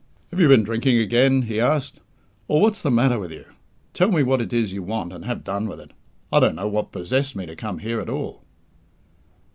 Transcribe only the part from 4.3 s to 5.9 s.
it is you want, and have done with